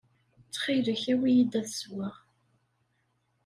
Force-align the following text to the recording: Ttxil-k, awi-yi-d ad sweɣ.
Ttxil-k, 0.45 1.03
awi-yi-d 1.13 1.53
ad 1.59 1.67
sweɣ. 1.69 2.15